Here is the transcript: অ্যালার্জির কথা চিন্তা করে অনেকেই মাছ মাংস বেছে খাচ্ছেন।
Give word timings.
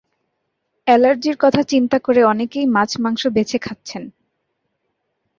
অ্যালার্জির 0.87 1.35
কথা 1.39 1.61
চিন্তা 1.63 1.97
করে 1.99 2.21
অনেকেই 2.23 2.65
মাছ 2.65 2.91
মাংস 2.99 3.21
বেছে 3.27 3.57
খাচ্ছেন। 3.57 4.03